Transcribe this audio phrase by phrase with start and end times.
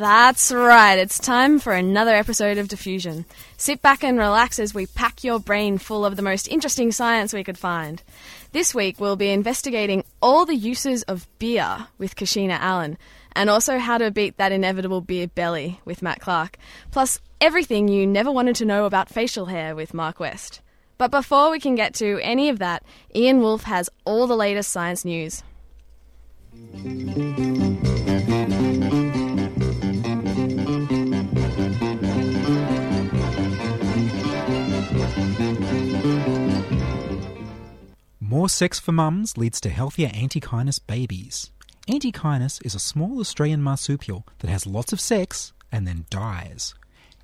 [0.00, 3.26] That's right, it's time for another episode of Diffusion.
[3.58, 7.34] Sit back and relax as we pack your brain full of the most interesting science
[7.34, 8.02] we could find.
[8.52, 12.96] This week we'll be investigating all the uses of beer with Kashina Allen,
[13.32, 16.56] and also how to beat that inevitable beer belly with Matt Clark,
[16.90, 20.62] plus everything you never wanted to know about facial hair with Marc West.
[20.96, 24.72] But before we can get to any of that, Ian Wolfe has all the latest
[24.72, 25.42] science news.
[38.30, 41.50] More sex for mums leads to healthier antechinus babies.
[41.88, 46.76] Antechinus is a small Australian marsupial that has lots of sex and then dies.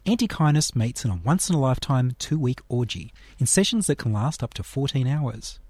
[0.05, 4.13] Antechinus mates in a once in a lifetime two week orgy in sessions that can
[4.13, 5.61] last up to 14 hours.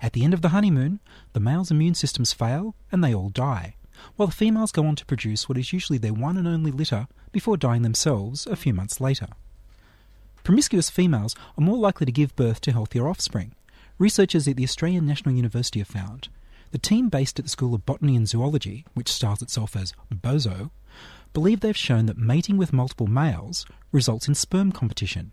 [0.00, 0.98] At the end of the honeymoon,
[1.32, 3.76] the male's immune systems fail and they all die,
[4.16, 7.06] while the females go on to produce what is usually their one and only litter
[7.30, 9.28] before dying themselves a few months later.
[10.42, 13.54] Promiscuous females are more likely to give birth to healthier offspring.
[14.02, 16.28] Researchers at the Australian National University have found.
[16.72, 20.72] The team based at the School of Botany and Zoology, which styles itself as BOZO,
[21.32, 25.30] believe they've shown that mating with multiple males results in sperm competition.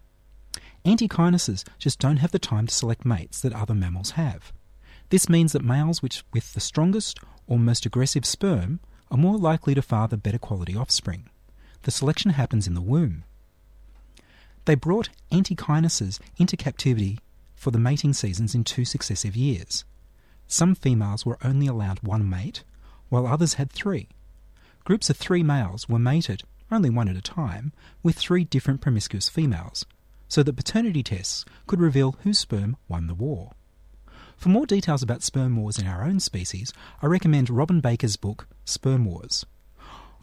[0.85, 4.53] Antechinuses just don't have the time to select mates that other mammals have.
[5.09, 9.73] This means that males which with the strongest or most aggressive sperm are more likely
[9.73, 11.27] to father better quality offspring.
[11.81, 13.23] The selection happens in the womb.
[14.65, 17.17] They brought antechinuses into captivity
[17.59, 19.83] for the mating seasons in two successive years.
[20.47, 22.63] Some females were only allowed one mate,
[23.09, 24.07] while others had three.
[24.85, 29.27] Groups of three males were mated, only one at a time, with three different promiscuous
[29.27, 29.85] females,
[30.29, 33.51] so that paternity tests could reveal whose sperm won the war.
[34.37, 36.71] For more details about sperm wars in our own species,
[37.01, 39.45] I recommend Robin Baker's book, Sperm Wars.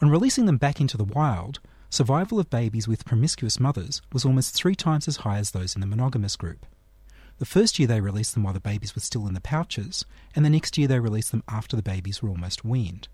[0.01, 1.61] On releasing them back into the wild,
[1.91, 5.83] survival of babies with promiscuous mothers was almost three times as high as those in
[5.83, 6.65] the monogamous group.
[7.39, 10.45] The first year they released them while the babies were still in the pouches, and
[10.45, 13.09] the next year they released them after the babies were almost weaned.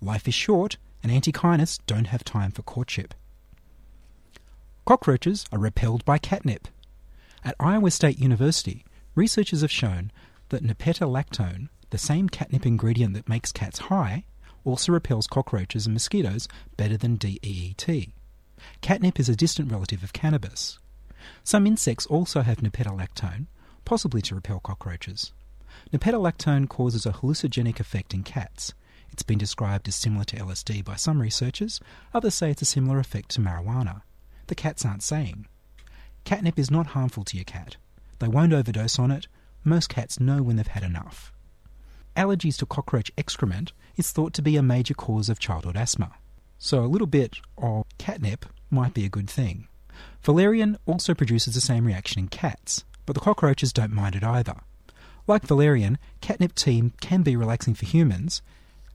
[0.00, 3.14] Life is short, and antechinus don't have time for courtship.
[4.84, 6.68] Cockroaches are repelled by catnip.
[7.44, 8.84] At Iowa State University,
[9.14, 10.12] researchers have shown
[10.50, 14.24] that nepetalactone, the same catnip ingredient that makes cats high,
[14.64, 16.46] also repels cockroaches and mosquitoes
[16.76, 18.12] better than DEET.
[18.80, 20.78] Catnip is a distant relative of cannabis.
[21.42, 23.46] Some insects also have nepetalactone,
[23.84, 25.32] possibly to repel cockroaches.
[25.92, 28.74] Nepetalactone causes a hallucinogenic effect in cats.
[29.10, 31.80] It's been described as similar to LSD by some researchers,
[32.14, 34.02] others say it's a similar effect to marijuana.
[34.46, 35.46] The cats aren't saying.
[36.24, 37.76] Catnip is not harmful to your cat.
[38.18, 39.26] They won't overdose on it.
[39.64, 41.32] Most cats know when they've had enough.
[42.16, 46.12] Allergies to cockroach excrement is thought to be a major cause of childhood asthma.
[46.58, 49.66] So a little bit of catnip might be a good thing.
[50.22, 54.56] Valerian also produces the same reaction in cats, but the cockroaches don't mind it either.
[55.26, 58.42] Like valerian, catnip tea can be relaxing for humans,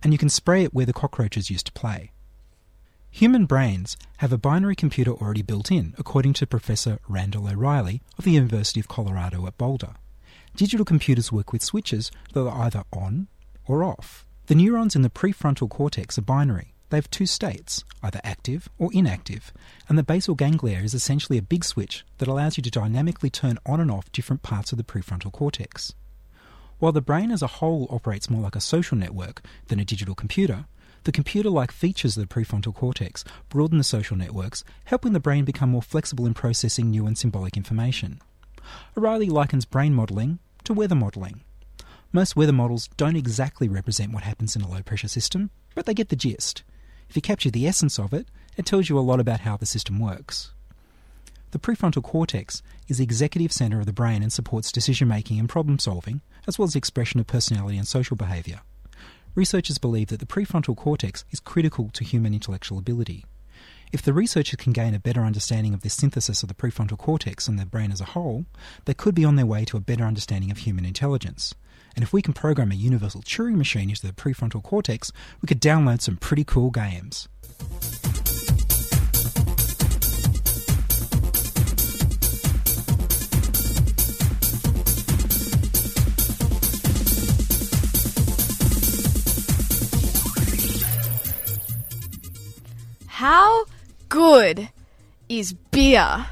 [0.03, 2.11] and you can spray it where the cockroaches used to play.
[3.09, 8.25] Human brains have a binary computer already built in, according to Professor Randall O'Reilly of
[8.25, 9.95] the University of Colorado at Boulder.
[10.55, 13.27] Digital computers work with switches that are either on
[13.65, 14.25] or off.
[14.47, 16.73] The neurons in the prefrontal cortex are binary.
[16.89, 19.51] They have two states, either active or inactive,
[19.89, 23.57] and the basal ganglia is essentially a big switch that allows you to dynamically turn
[23.65, 25.93] on and off different parts of the prefrontal cortex.
[26.79, 30.15] While the brain as a whole operates more like a social network than a digital
[30.15, 30.65] computer,
[31.03, 35.43] the computer like features of the prefrontal cortex broaden the social networks, helping the brain
[35.43, 38.21] become more flexible in processing new and symbolic information.
[38.97, 41.41] O'Reilly likens brain modelling to weather modelling.
[42.13, 45.93] Most weather models don't exactly represent what happens in a low pressure system, but they
[45.93, 46.63] get the gist.
[47.09, 48.27] If you capture the essence of it,
[48.57, 50.51] it tells you a lot about how the system works.
[51.51, 55.47] The prefrontal cortex is the executive centre of the brain and supports decision making and
[55.47, 58.61] problem solving, as well as expression of personality and social behaviour.
[59.33, 63.25] Researchers believe that the prefrontal cortex is critical to human intellectual ability.
[63.93, 67.47] If the researchers can gain a better understanding of this synthesis of the prefrontal cortex
[67.47, 68.45] and the brain as a whole,
[68.83, 71.55] they could be on their way to a better understanding of human intelligence.
[71.97, 75.11] And if we can program a universal Turing machine into the prefrontal cortex,
[75.41, 77.27] we could download some pretty cool games.
[93.07, 93.65] How
[94.07, 94.69] good
[95.27, 96.27] is beer?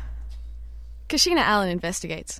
[1.10, 2.40] Kashina Allen investigates.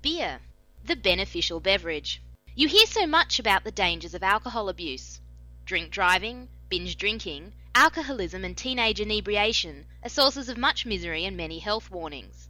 [0.00, 0.38] Beer,
[0.84, 2.22] the beneficial beverage.
[2.58, 5.20] You hear so much about the dangers of alcohol abuse.
[5.66, 11.58] Drink driving, binge drinking, alcoholism, and teenage inebriation are sources of much misery and many
[11.58, 12.48] health warnings.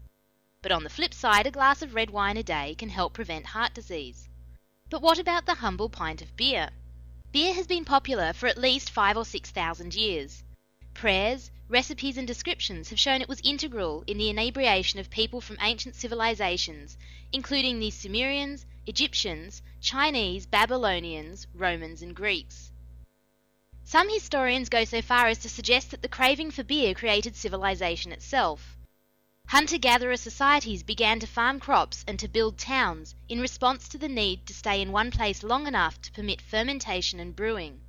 [0.62, 3.46] But on the flip side, a glass of red wine a day can help prevent
[3.46, 4.28] heart disease.
[4.90, 6.70] But what about the humble pint of beer?
[7.32, 10.44] Beer has been popular for at least five or six thousand years.
[10.94, 15.58] Prayers, recipes, and descriptions have shown it was integral in the inebriation of people from
[15.60, 16.96] ancient civilizations,
[17.32, 22.70] including the Sumerians, Egyptians, Chinese, Babylonians, Romans, and Greeks.
[23.82, 28.12] Some historians go so far as to suggest that the craving for beer created civilization
[28.12, 28.76] itself.
[29.48, 34.08] Hunter gatherer societies began to farm crops and to build towns in response to the
[34.08, 37.80] need to stay in one place long enough to permit fermentation and brewing.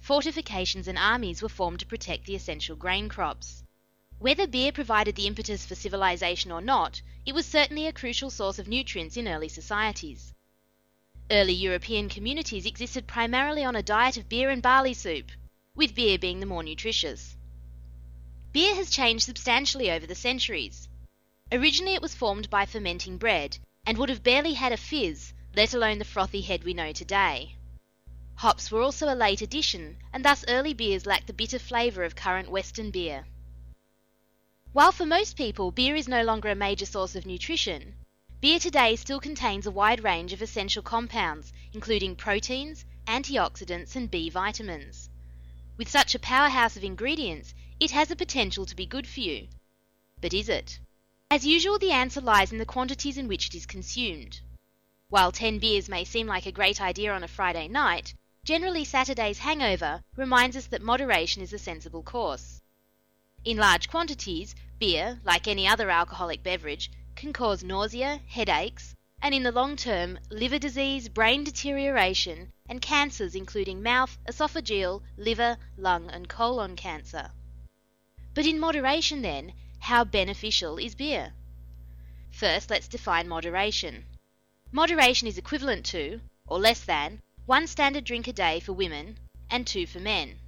[0.00, 3.62] Fortifications and armies were formed to protect the essential grain crops.
[4.20, 8.58] Whether beer provided the impetus for civilization or not, it was certainly a crucial source
[8.58, 10.34] of nutrients in early societies.
[11.30, 15.30] Early European communities existed primarily on a diet of beer and barley soup,
[15.76, 17.36] with beer being the more nutritious.
[18.50, 20.88] Beer has changed substantially over the centuries.
[21.52, 25.72] Originally it was formed by fermenting bread, and would have barely had a fizz, let
[25.72, 27.54] alone the frothy head we know today.
[28.34, 32.16] Hops were also a late addition, and thus early beers lacked the bitter flavour of
[32.16, 33.24] current Western beer.
[34.74, 37.94] While for most people beer is no longer a major source of nutrition,
[38.42, 44.28] beer today still contains a wide range of essential compounds, including proteins, antioxidants, and B
[44.28, 45.08] vitamins.
[45.78, 49.48] With such a powerhouse of ingredients, it has a potential to be good for you.
[50.20, 50.78] But is it?
[51.30, 54.42] As usual, the answer lies in the quantities in which it is consumed.
[55.08, 58.12] While 10 beers may seem like a great idea on a Friday night,
[58.44, 62.60] generally Saturday's hangover reminds us that moderation is a sensible course.
[63.44, 69.42] In large quantities, beer, like any other alcoholic beverage, can cause nausea, headaches, and in
[69.42, 76.28] the long term, liver disease, brain deterioration, and cancers including mouth, esophageal, liver, lung, and
[76.28, 77.30] colon cancer.
[78.34, 81.32] But in moderation, then, how beneficial is beer?
[82.30, 84.04] First, let's define moderation.
[84.70, 89.18] Moderation is equivalent to, or less than, one standard drink a day for women
[89.50, 90.38] and two for men.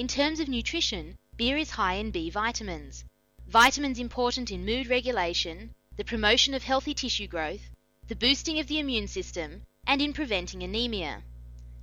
[0.00, 3.04] In terms of nutrition, beer is high in B vitamins.
[3.46, 7.68] Vitamins important in mood regulation, the promotion of healthy tissue growth,
[8.08, 11.22] the boosting of the immune system, and in preventing anemia.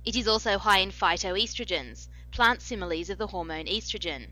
[0.04, 4.30] It is also high in phytoestrogens, plant similes of the hormone estrogen.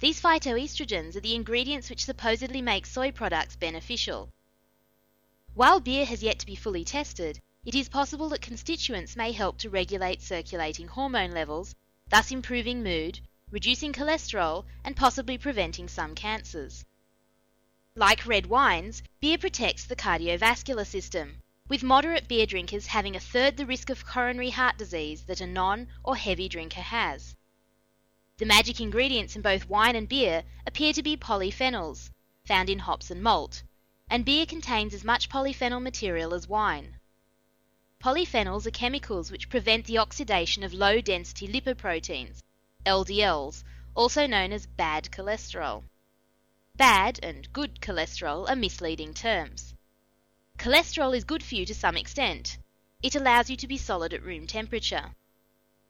[0.00, 4.30] These phytoestrogens are the ingredients which supposedly make soy products beneficial.
[5.52, 9.58] While beer has yet to be fully tested, it is possible that constituents may help
[9.58, 11.74] to regulate circulating hormone levels,
[12.08, 13.20] thus improving mood,
[13.50, 16.84] reducing cholesterol, and possibly preventing some cancers.
[17.96, 23.56] Like red wines, beer protects the cardiovascular system, with moderate beer drinkers having a third
[23.56, 27.34] the risk of coronary heart disease that a non or heavy drinker has.
[28.36, 32.10] The magic ingredients in both wine and beer appear to be polyphenols,
[32.44, 33.62] found in hops and malt,
[34.10, 36.98] and beer contains as much polyphenol material as wine.
[38.04, 42.42] Polyphenols are chemicals which prevent the oxidation of low density lipoproteins,
[42.84, 45.84] LDLs, also known as bad cholesterol.
[46.76, 49.72] Bad and good cholesterol are misleading terms.
[50.58, 52.58] Cholesterol is good for you to some extent.
[53.02, 55.14] It allows you to be solid at room temperature.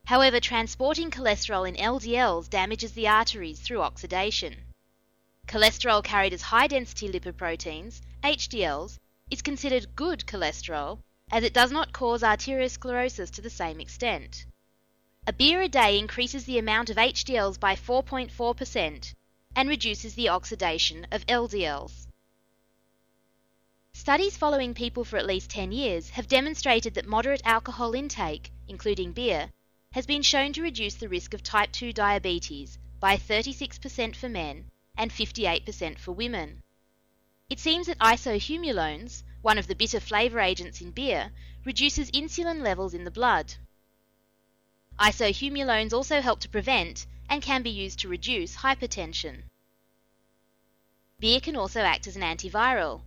[0.05, 4.73] However, transporting cholesterol in LDLs damages the arteries through oxidation.
[5.49, 9.01] Cholesterol carried as high density lipoproteins, HDLs,
[9.33, 11.01] is considered good cholesterol
[11.35, 14.47] as it does not cause arteriosclerosis to the same extent.
[15.27, 19.15] A beer a day increases the amount of HDLs by 4.4%
[19.57, 22.07] and reduces the oxidation of LDLs.
[23.93, 29.11] Studies following people for at least 10 years have demonstrated that moderate alcohol intake, including
[29.11, 29.51] beer,
[29.91, 34.71] has been shown to reduce the risk of type 2 diabetes by 36% for men
[34.97, 36.63] and 58% for women.
[37.51, 41.31] It seems that isohumulones, one of the bitter flavour agents in beer,
[41.67, 43.53] reduces insulin levels in the blood.
[44.99, 49.43] Isohumulones also help to prevent and can be used to reduce hypertension.
[51.21, 53.03] Beer can also act as an antiviral.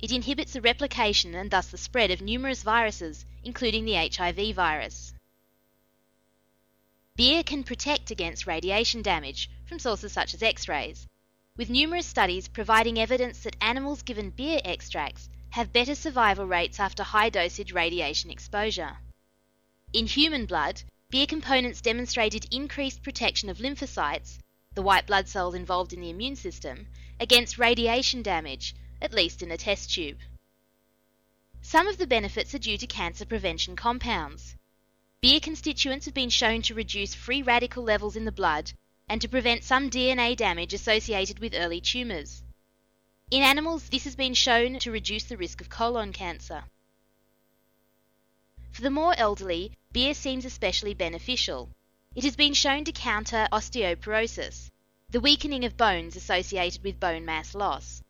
[0.00, 5.12] It inhibits the replication and thus the spread of numerous viruses, including the HIV virus.
[7.16, 11.08] Beer can protect against radiation damage from sources such as X rays,
[11.56, 17.02] with numerous studies providing evidence that animals given beer extracts have better survival rates after
[17.02, 18.98] high dosage radiation exposure.
[19.92, 24.38] In human blood, beer components demonstrated increased protection of lymphocytes,
[24.74, 26.86] the white blood cells involved in the immune system,
[27.18, 30.18] against radiation damage, at least in a test tube.
[31.62, 34.54] Some of the benefits are due to cancer prevention compounds.
[35.20, 38.72] Beer constituents have been shown to reduce free radical levels in the blood
[39.08, 42.42] and to prevent some DNA damage associated with early tumours.
[43.30, 46.64] In animals, this has been shown to reduce the risk of colon cancer.
[48.72, 51.70] For the more elderly, beer seems especially beneficial.
[52.16, 54.68] It has been shown to counter osteoporosis,
[55.10, 58.02] the weakening of bones associated with bone mass loss.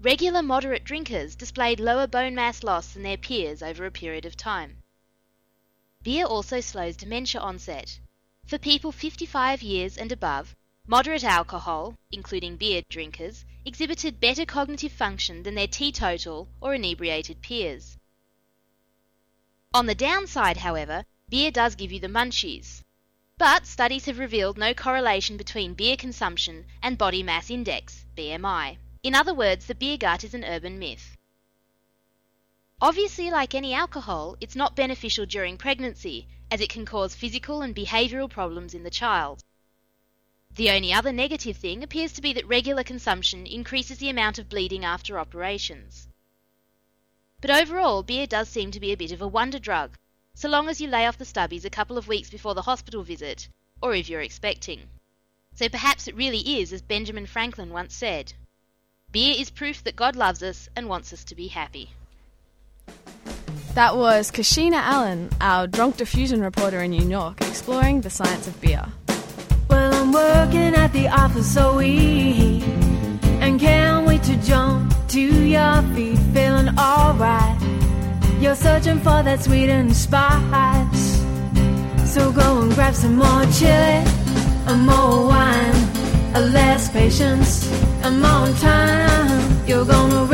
[0.00, 4.34] Regular moderate drinkers displayed lower bone mass loss than their peers over a period of
[4.34, 4.78] time.
[6.02, 8.00] Beer also slows dementia onset.
[8.46, 15.42] For people 55 years and above, moderate alcohol, including beer drinkers, exhibited better cognitive function
[15.42, 17.98] than their teetotal or inebriated peers.
[19.74, 22.82] On the downside, however, beer does give you the munchies.
[23.38, 28.78] But studies have revealed no correlation between beer consumption and body mass index, BMI.
[29.02, 31.16] In other words, the beer gut is an urban myth.
[32.82, 37.76] Obviously, like any alcohol, it's not beneficial during pregnancy, as it can cause physical and
[37.76, 39.44] behavioural problems in the child.
[40.56, 44.48] The only other negative thing appears to be that regular consumption increases the amount of
[44.48, 46.08] bleeding after operations.
[47.40, 49.96] But overall, beer does seem to be a bit of a wonder drug,
[50.34, 53.02] so long as you lay off the stubbies a couple of weeks before the hospital
[53.02, 53.48] visit,
[53.80, 54.88] or if you're expecting.
[55.54, 58.32] So perhaps it really is as Benjamin Franklin once said
[59.12, 61.90] Beer is proof that God loves us and wants us to be happy.
[63.74, 68.60] That was Kashina Allen, our drunk diffusion reporter in New York, exploring the science of
[68.60, 68.86] beer.
[70.12, 72.62] Working at the office so we
[73.40, 77.56] and can't wait to jump to your feet, feeling alright.
[78.40, 81.22] You're searching for that sweet and spice,
[82.12, 84.02] so go and grab some more chili,
[84.66, 85.76] a more wine,
[86.34, 87.70] a less patience,
[88.02, 89.66] a more time.
[89.68, 90.24] You're gonna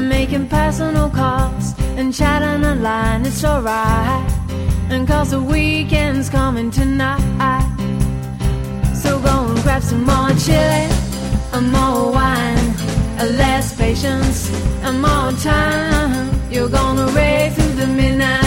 [0.00, 4.30] making personal calls and chatting online, it's alright.
[4.90, 7.66] And cause the weekend's coming tonight.
[8.94, 10.86] So go and grab some more chili,
[11.52, 12.74] a more wine,
[13.18, 14.50] a less patience,
[14.82, 16.30] a more time.
[16.50, 18.45] You're gonna rave through the midnight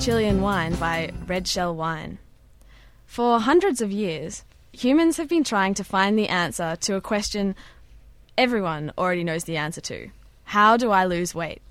[0.00, 2.18] Chilean Wine by Red Shell Wine.
[3.04, 7.56] For hundreds of years, humans have been trying to find the answer to a question
[8.36, 10.10] everyone already knows the answer to
[10.44, 11.62] How do I lose weight?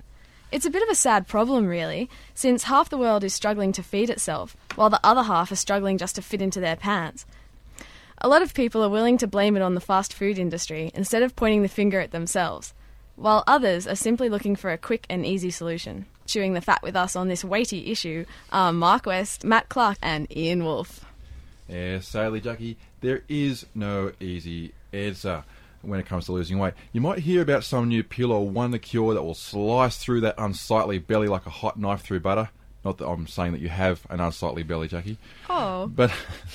[0.52, 3.82] It's a bit of a sad problem, really, since half the world is struggling to
[3.82, 7.26] feed itself, while the other half are struggling just to fit into their pants.
[8.18, 11.24] A lot of people are willing to blame it on the fast food industry instead
[11.24, 12.74] of pointing the finger at themselves,
[13.16, 16.08] while others are simply looking for a quick and easy solution.
[16.28, 20.28] Chewing the fat with us on this weighty issue are Marc West, Matt Clark, and
[20.36, 21.06] Ian Wolfe.
[21.70, 25.44] Yeah, sadly, Jackie, there is no easy answer
[25.82, 26.74] when it comes to losing weight.
[26.92, 30.36] You might hear about some new pill or wonder cure that will slice through that
[30.38, 32.50] unsightly belly like a hot knife through butter.
[32.84, 35.18] Not that I'm saying that you have an unsightly belly, Jackie.
[35.50, 35.88] Oh.
[35.88, 36.12] But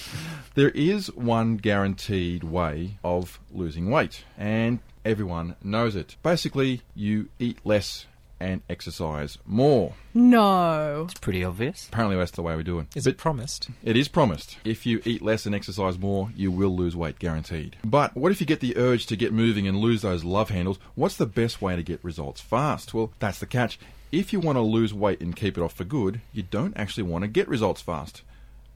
[0.55, 6.17] there is one guaranteed way of losing weight, and everyone knows it.
[6.23, 8.07] Basically, you eat less
[8.42, 9.94] and exercise more.
[10.12, 11.04] No.
[11.08, 11.88] It's pretty obvious.
[11.88, 12.87] Apparently, that's the way we do it.
[12.94, 13.68] Is But it promised?
[13.84, 14.58] it is promised.
[14.64, 17.76] If you eat less and exercise more, you will lose weight, guaranteed.
[17.84, 20.78] But what if you get the urge to get moving and lose those love handles?
[20.94, 22.92] What's the best way to get results fast?
[22.92, 23.78] Well, that's the catch.
[24.11, 27.04] If you want to lose weight and keep it off for good, you don't actually
[27.04, 28.22] want to get results fast.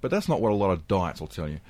[0.01, 1.61] But that's not what a lot of diets will tell you.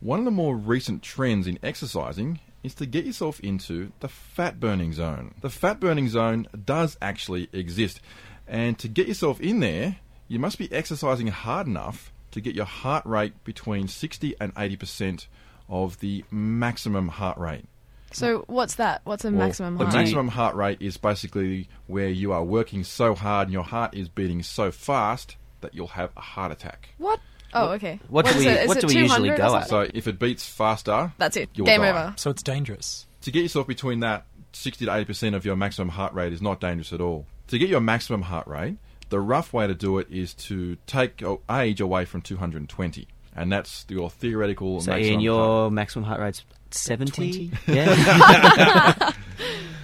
[0.00, 4.58] One of the more recent trends in exercising is to get yourself into the fat
[4.60, 5.34] burning zone.
[5.40, 8.00] The fat burning zone does actually exist.
[8.46, 9.96] And to get yourself in there,
[10.28, 15.26] you must be exercising hard enough to get your heart rate between 60 and 80%
[15.68, 17.64] of the maximum heart rate.
[18.12, 19.00] So what's that?
[19.04, 19.94] What's a Well, maximum the height?
[19.94, 24.08] maximum heart rate is basically where you are working so hard and your heart is
[24.08, 26.90] beating so fast that you'll have a heart attack.
[26.98, 27.20] What?
[27.54, 28.00] Oh, okay.
[28.08, 28.62] what do is we- it?
[28.62, 29.68] Is what it do we usually go at?
[29.68, 31.48] So if it beats faster, That's it.
[31.54, 31.90] you'll Game die.
[31.90, 32.14] over.
[32.16, 33.06] So it's dangerous.
[33.22, 36.60] To get yourself between that 60 to 80% of your maximum heart rate is not
[36.60, 37.26] dangerous at all.
[37.48, 38.76] To get your maximum heart rate,
[39.08, 43.06] the rough way to do it is to take your age away from 220.
[43.34, 47.52] And that's your theoretical So, maximum Ian, heart your maximum heart rate's 70?
[47.66, 49.12] Yeah.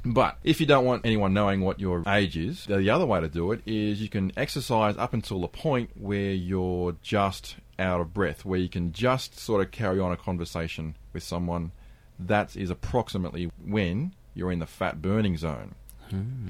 [0.05, 3.29] But if you don't want anyone knowing what your age is, the other way to
[3.29, 8.13] do it is you can exercise up until the point where you're just out of
[8.13, 11.73] breath, where you can just sort of carry on a conversation with someone.
[12.19, 15.75] That is approximately when you're in the fat burning zone.
[16.11, 16.49] Hmm.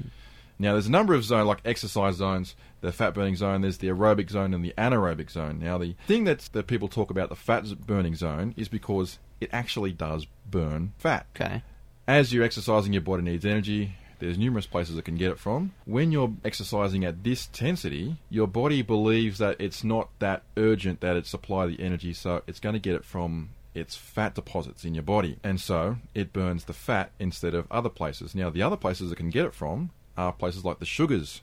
[0.59, 3.87] Now, there's a number of zones, like exercise zones, the fat burning zone, there's the
[3.87, 5.59] aerobic zone and the anaerobic zone.
[5.59, 9.49] Now, the thing that's, that people talk about the fat burning zone is because it
[9.51, 11.63] actually does burn fat okay.
[12.07, 13.95] As you're exercising, your body needs energy.
[14.19, 15.73] There's numerous places it can get it from.
[15.85, 21.17] When you're exercising at this intensity, your body believes that it's not that urgent that
[21.17, 24.93] it supply the energy, so it's going to get it from its fat deposits in
[24.93, 25.39] your body.
[25.43, 28.35] And so it burns the fat instead of other places.
[28.35, 31.41] Now, the other places it can get it from are places like the sugars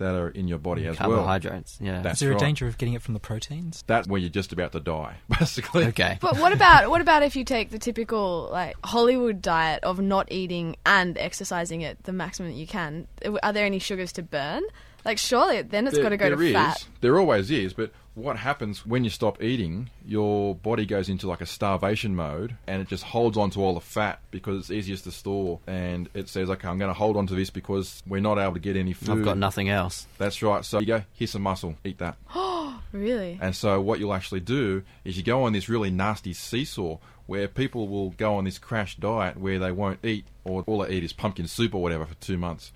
[0.00, 1.10] that are in your body as well.
[1.10, 1.78] Carbohydrates.
[1.80, 2.02] Yeah.
[2.02, 2.42] That's Is there right.
[2.42, 3.84] a danger of getting it from the proteins?
[3.86, 5.84] That's where you're just about to die, basically.
[5.86, 6.18] okay.
[6.20, 10.30] But what about what about if you take the typical like Hollywood diet of not
[10.32, 13.06] eating and exercising at the maximum that you can?
[13.42, 14.62] Are there any sugars to burn?
[15.04, 16.52] Like surely then it's got to go there to is.
[16.52, 16.86] fat.
[17.00, 19.90] There always is, but what happens when you stop eating?
[20.04, 23.74] Your body goes into like a starvation mode, and it just holds on to all
[23.74, 25.60] the fat because it's easiest to store.
[25.66, 28.54] And it says, "Okay, I'm going to hold on to this because we're not able
[28.54, 30.06] to get any food." I've got nothing else.
[30.18, 30.64] That's right.
[30.64, 32.16] So you go, here's some muscle, eat that.
[32.92, 33.38] Really?
[33.40, 37.46] And so what you'll actually do is you go on this really nasty seesaw where
[37.46, 41.04] people will go on this crash diet where they won't eat or all they eat
[41.04, 42.72] is pumpkin soup or whatever for two months.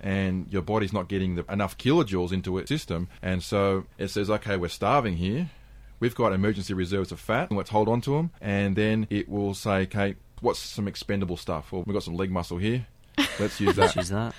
[0.00, 3.08] And your body's not getting the, enough kilojoules into its system.
[3.22, 5.50] And so it says, okay, we're starving here.
[5.98, 7.50] We've got emergency reserves of fat.
[7.50, 8.30] Let's hold on to them.
[8.40, 11.72] And then it will say, okay, what's some expendable stuff?
[11.72, 12.86] Well, we've got some leg muscle here.
[13.40, 13.94] Let's use that.
[13.94, 14.34] Choose that.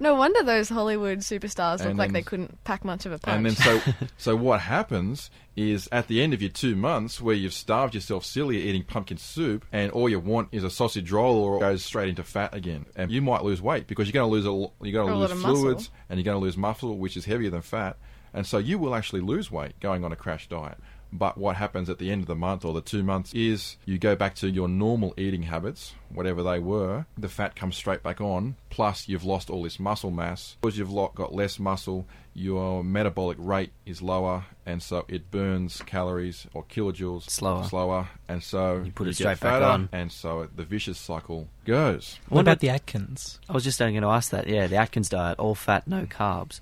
[0.00, 3.18] No wonder those Hollywood superstars look And like then- they couldn't pack much of a
[3.18, 3.36] punch.
[3.36, 3.80] And then so
[4.16, 8.24] so what happens is at the end of your two months where you've starved yourself
[8.24, 11.84] silly eating pumpkin soup and all you want is a sausage roll or it goes
[11.84, 12.86] straight into fat again.
[12.96, 15.12] And you might lose weight because you're going to lose a l- you're going Or
[15.14, 15.56] to lose of muscle.
[15.62, 17.96] fluids and you're going to lose muscle which is heavier than fat.
[18.32, 20.76] And so you will actually lose weight going on a crash diet.
[21.16, 23.98] But what happens at the end of the month or the two months is you
[23.98, 27.06] go back to your normal eating habits, whatever they were.
[27.16, 28.56] The fat comes straight back on.
[28.68, 30.56] Plus, you've lost all this muscle mass.
[30.60, 36.48] Because you've got less muscle, your metabolic rate is lower, and so it burns calories
[36.52, 37.62] or kilojoules Slower.
[37.62, 39.88] Slower, and so You put it get straight back fatter, on.
[39.92, 42.18] and so the vicious cycle goes.
[42.28, 43.38] What Wonder- about the Atkins?
[43.48, 44.48] I was just going to ask that.
[44.48, 46.58] Yeah, the Atkins diet, all fat, no carbs,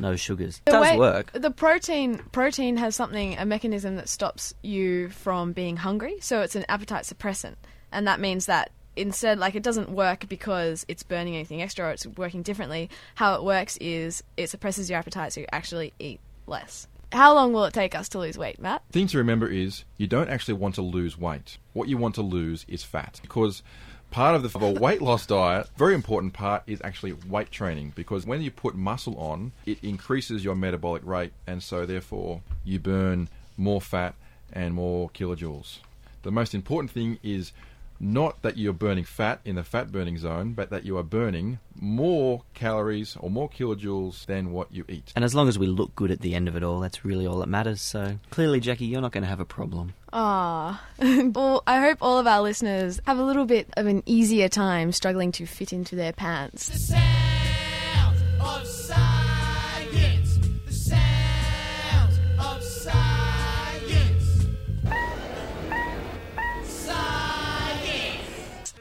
[0.00, 0.58] no sugars.
[0.58, 1.32] It The does way- work.
[1.32, 6.16] The protein protein has something a mechanism that stops you from being hungry.
[6.20, 7.56] So it's an appetite suppressant,
[7.92, 11.90] and that means that instead, like it doesn't work because it's burning anything extra or
[11.90, 12.90] it's working differently.
[13.14, 16.86] How it works is it suppresses your appetite, so you actually eat less.
[17.12, 18.82] How long will it take us to lose weight, Matt?
[18.92, 21.58] thing to remember is you don't actually want to lose weight.
[21.72, 23.62] What you want to lose is fat because
[24.10, 27.92] part of the of a weight loss diet, very important part is actually weight training
[27.94, 32.78] because when you put muscle on, it increases your metabolic rate and so therefore you
[32.78, 34.14] burn more fat
[34.52, 35.78] and more kilojoules.
[36.22, 37.52] The most important thing is
[38.00, 41.58] not that you're burning fat in the fat burning zone, but that you are burning
[41.78, 45.12] more calories or more kilojoules than what you eat.
[45.14, 47.26] And as long as we look good at the end of it all, that's really
[47.26, 47.82] all that matters.
[47.82, 49.92] So clearly, Jackie, you're not going to have a problem.
[50.12, 54.48] Ah, well, I hope all of our listeners have a little bit of an easier
[54.48, 56.88] time struggling to fit into their pants.
[56.88, 58.22] sounds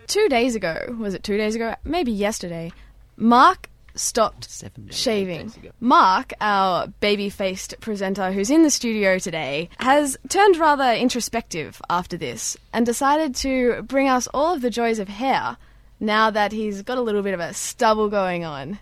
[0.09, 1.75] Two days ago, was it two days ago?
[1.83, 2.71] Maybe yesterday,
[3.15, 5.53] Marc stopped Seven days, shaving.
[5.79, 12.17] Marc, our baby faced presenter who's in the studio today, has turned rather introspective after
[12.17, 15.57] this and decided to bring us all of the joys of hair
[15.99, 18.79] now that he's got a little bit of a stubble going on.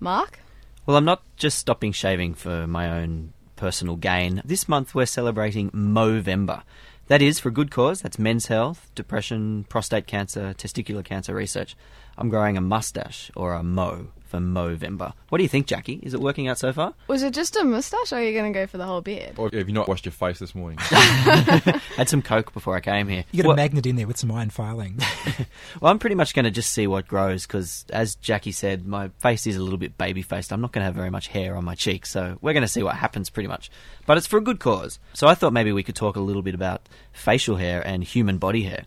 [0.00, 0.38] Marc?
[0.86, 4.40] Well, I'm not just stopping shaving for my own personal gain.
[4.42, 6.62] This month we're celebrating Movember.
[7.12, 8.00] That is for good cause.
[8.00, 11.76] That's men's health, depression, prostate cancer, testicular cancer research.
[12.16, 15.12] I'm growing a mustache or a mo for Movember.
[15.28, 16.00] What do you think, Jackie?
[16.02, 16.94] Is it working out so far?
[17.06, 19.34] Was it just a moustache or are you going to go for the whole beard?
[19.36, 20.78] Or have you not washed your face this morning?
[21.96, 23.24] Had some coke before I came here.
[23.30, 25.02] You got Well- a magnet in there with some iron filings.
[25.80, 29.08] Well, I'm pretty much going to just see what grows because, as Jackie said, my
[29.18, 30.52] face is a little bit baby faced.
[30.52, 32.68] I'm not going to have very much hair on my cheeks, so we're going to
[32.68, 33.70] see what happens pretty much.
[34.06, 34.98] But it's for a good cause.
[35.14, 38.38] So I thought maybe we could talk a little bit about facial hair and human
[38.38, 38.84] body hair.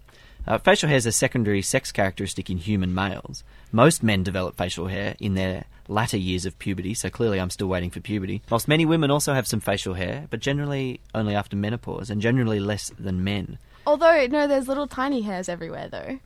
[0.47, 3.43] Uh, facial hair is a secondary sex characteristic in human males.
[3.71, 7.67] Most men develop facial hair in their latter years of puberty, so clearly I'm still
[7.67, 8.41] waiting for puberty.
[8.49, 12.60] Whilst many women also have some facial hair, but generally only after menopause, and generally
[12.60, 13.58] less than men.
[13.88, 16.19] Although, no, there's little tiny hairs everywhere, though.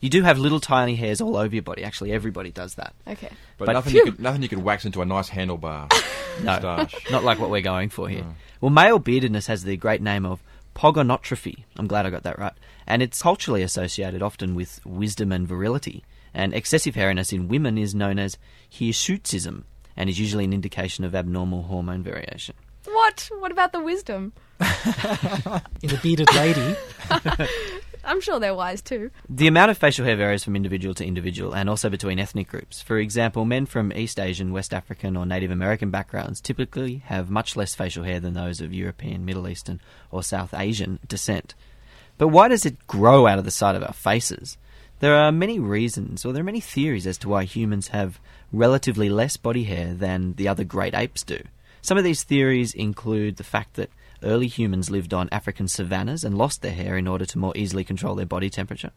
[0.00, 1.82] You do have little tiny hairs all over your body.
[1.82, 2.94] Actually, everybody does that.
[3.06, 3.30] Okay.
[3.58, 5.90] But, But- nothing you could nothing you could wax into a nice handlebar
[6.42, 7.10] No, moustache.
[7.10, 8.24] not like what we're going for here.
[8.60, 10.40] Well, male beardedness has the great name of
[10.74, 11.64] pogonotrophy.
[11.78, 12.52] I'm glad I got that right.
[12.86, 16.04] And it's culturally associated often with wisdom and virility.
[16.32, 18.38] And excessive hairiness in women is known as
[18.70, 19.64] hirsutism
[19.96, 22.54] and is usually an indication of abnormal hormone variation.
[22.84, 23.28] What?
[23.38, 24.32] What about the wisdom?
[24.60, 26.76] In the bearded lady,
[28.04, 29.10] I'm sure they're wise too.
[29.28, 32.80] The amount of facial hair varies from individual to individual and also between ethnic groups.
[32.80, 37.56] For example, men from East Asian, West African, or Native American backgrounds typically have much
[37.56, 39.80] less facial hair than those of European, Middle Eastern,
[40.12, 41.54] or South Asian descent.
[42.18, 44.56] But why does it grow out of the side of our faces?
[45.00, 48.18] There are many reasons, or there are many theories as to why humans have
[48.50, 51.42] relatively less body hair than the other great apes do.
[51.82, 53.90] Some of these theories include the fact that
[54.22, 57.84] early humans lived on African savannas and lost their hair in order to more easily
[57.84, 58.92] control their body temperature.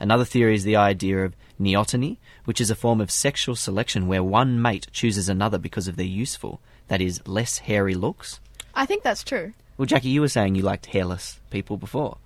[0.00, 4.22] Another theory is the idea of neoteny, which is a form of sexual selection where
[4.24, 8.40] one mate chooses another because of their useful, that is, less hairy looks.
[8.74, 9.52] I think that's true.
[9.76, 12.18] Well, Jackie, you were saying you liked hairless people before.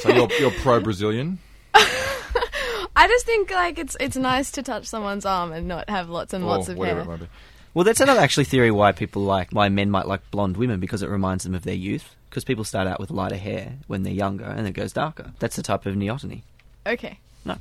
[0.00, 1.38] So you're, you're pro Brazilian.
[1.74, 6.32] I just think like it's it's nice to touch someone's arm and not have lots
[6.32, 7.00] and lots of hair.
[7.00, 7.26] it might be.
[7.72, 11.02] Well, that's another actually theory why people like why men might like blonde women because
[11.02, 12.14] it reminds them of their youth.
[12.30, 15.32] Because people start out with lighter hair when they're younger and it goes darker.
[15.38, 16.42] That's the type of neoteny.
[16.86, 17.56] Okay, No.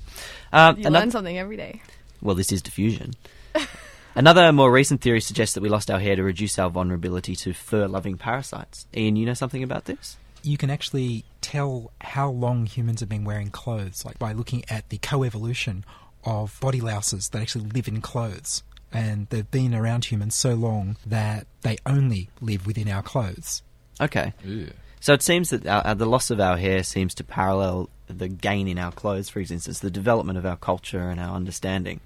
[0.51, 1.81] Um, you another- learn something every day.
[2.21, 3.13] Well, this is diffusion.
[4.15, 7.53] Another more recent theory suggests that we lost our hair to reduce our vulnerability to
[7.53, 8.85] fur-loving parasites.
[8.95, 10.17] Ian, you know something about this?
[10.45, 14.89] you can actually tell how long humans have been wearing clothes, like by looking at
[14.89, 15.83] the coevolution
[16.23, 18.63] of body louses that actually live in clothes.
[18.91, 23.61] And they've been around humans so long that they only live within our clothes.
[23.99, 24.33] Okay.
[24.43, 24.69] Yeah.
[24.99, 28.29] So it seems that our, uh, the loss of our hair seems to parallel the
[28.29, 31.99] gain in our clothes, for instance, the development of our culture and our understanding.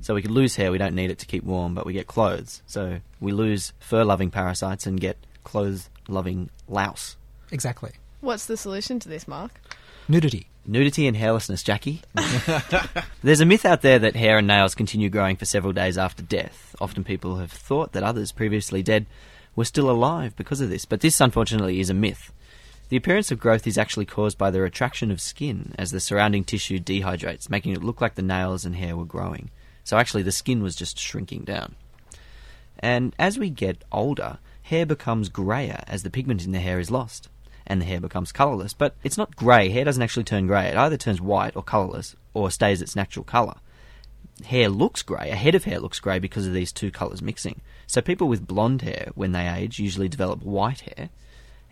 [0.00, 2.06] So we could lose hair, we don't need it to keep warm, but we get
[2.06, 2.62] clothes.
[2.66, 7.16] So we lose fur-loving parasites and get clothes-loving louse.
[7.52, 7.92] Exactly.
[8.20, 9.52] What's the solution to this, Marc?
[10.06, 10.46] Nudity.
[10.66, 12.02] Nudity and hairlessness, Jackie.
[13.22, 16.22] There's a myth out there that hair and nails continue growing for several days after
[16.22, 16.76] death.
[16.80, 19.06] Often people have thought that others previously dead
[19.56, 22.32] were still alive because of this, but this unfortunately is a myth.
[22.90, 26.44] The appearance of growth is actually caused by the retraction of skin as the surrounding
[26.44, 29.50] tissue dehydrates, making it look like the nails and hair were growing.
[29.84, 31.76] So actually, the skin was just shrinking down.
[32.80, 36.90] And as we get older, hair becomes greyer as the pigment in the hair is
[36.90, 37.28] lost,
[37.70, 38.74] and the hair becomes colourless.
[38.74, 39.70] But it's not grey.
[39.70, 40.66] Hair doesn't actually turn grey.
[40.66, 43.54] It either turns white or colourless, or stays its natural colour.
[44.44, 45.30] Hair looks grey.
[45.30, 47.60] A head of hair looks grey because of these two colours mixing.
[47.86, 51.10] So people with blonde hair, when they age, usually develop white hair,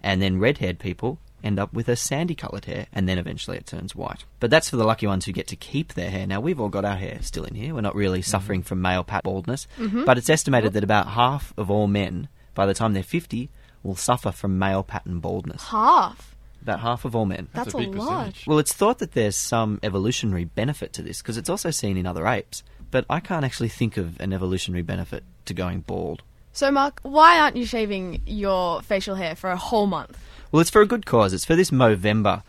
[0.00, 3.66] and then red-haired people end up with a sandy coloured hair, and then eventually it
[3.66, 4.24] turns white.
[4.38, 6.28] But that's for the lucky ones who get to keep their hair.
[6.28, 7.74] Now, we've all got our hair still in here.
[7.74, 8.30] We're not really mm-hmm.
[8.30, 10.04] suffering from male pat baldness, mm-hmm.
[10.04, 13.50] but it's estimated that about half of all men, by the time they're 50,
[13.82, 15.68] will suffer from male pattern baldness.
[15.68, 16.34] Half.
[16.62, 17.48] About half of all men.
[17.52, 18.08] That's, a big a lot.
[18.08, 18.46] percentage.
[18.46, 22.06] Well, it's thought that there's some evolutionary benefit to this, because it's also seen in
[22.06, 26.22] other apes, but I can't actually think of an evolutionary benefit to going bald.
[26.52, 30.18] So, Marc, why aren't you shaving your facial hair for a whole month?
[30.50, 31.32] Well, it's for a good cause.
[31.32, 32.42] It's for this Movember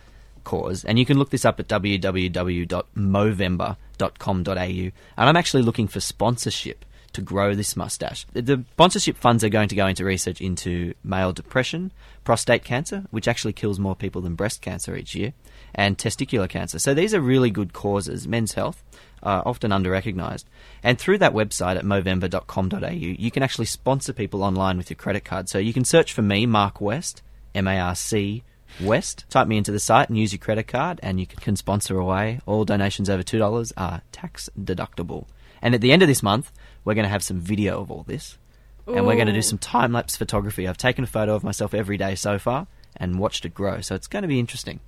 [0.44, 4.52] cause, and you can look this up at www.movember.com.au.
[4.52, 6.86] And I'm actually looking for sponsorship
[7.20, 8.26] to grow this mustache.
[8.34, 11.92] The- sponsorship funds are going to go into research into male depression,
[12.24, 15.34] prostate cancer, which actually kills more people than breast cancer each year,
[15.76, 16.80] and testicular cancer.
[16.80, 18.84] So these are really good causes, men's health,
[19.24, 20.48] uh, often under recognised.
[20.84, 25.26] And through that website at movember.com.au, you can actually sponsor people online with your credit
[25.26, 25.50] card.
[25.50, 27.22] So you can search for me, Marc West,
[27.54, 28.44] M A R C
[28.82, 29.26] West.
[29.30, 32.40] Type me into the site and use your credit card, and you can sponsor away.
[32.46, 35.26] All donations over $2 are tax deductible.
[35.62, 36.52] And at the end of this month,
[36.90, 38.40] we're going to have some video of all this.
[38.88, 40.68] And we're going to do some time lapse photography.
[40.68, 42.66] I've taken a photo of myself every day so far
[42.98, 43.82] and watched it grow.
[43.82, 44.80] So it's going to be interesting.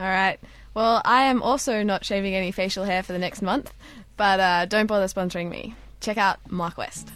[0.00, 0.40] All right.
[0.74, 3.72] Well, I am also not shaving any facial hair for the next month,
[4.16, 5.76] but uh, don't bother sponsoring me.
[6.00, 7.12] Check out Marc West.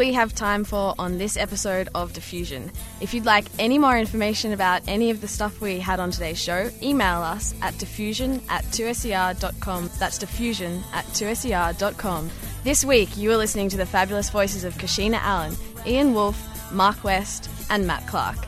[0.00, 2.72] We have time for on this episode of Diffusion.
[3.02, 6.42] If you'd like any more information about any of the stuff we had on today's
[6.42, 9.90] show, email us at diffusion at 2ser.com.
[9.98, 12.30] That's diffusion at 2ser.com.
[12.64, 15.54] This week, you are listening to the fabulous voices of Kashina Allen,
[15.86, 18.38] Ian Wolfe, Marc West, and Matt Clark.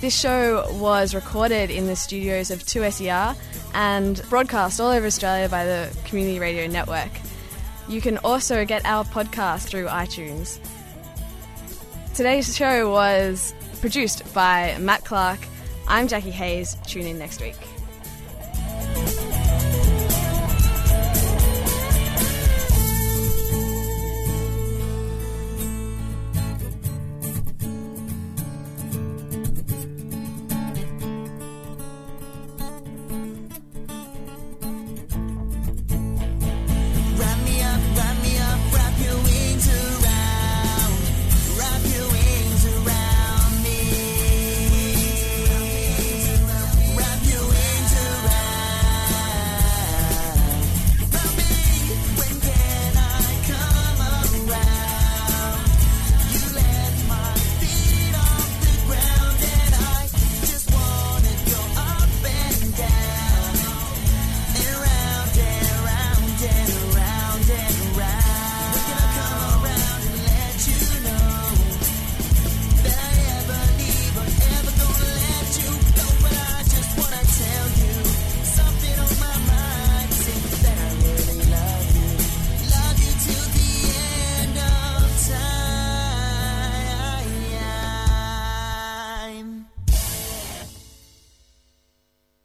[0.00, 3.36] This show was recorded in the studios of 2SER
[3.74, 7.10] and broadcast all over Australia by the Community Radio Network.
[7.88, 10.58] You can also get our podcast through iTunes.
[12.14, 15.38] Today's show was produced by Matt Clark.
[15.86, 16.76] I'm Jackie Hayes.
[16.86, 17.56] Tune in next week.